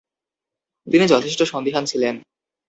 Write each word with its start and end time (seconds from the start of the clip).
তিনি 0.87 1.05
যথেষ্ট 1.07 1.39
সন্দিহান 1.43 1.83
ছিলেন। 1.85 2.15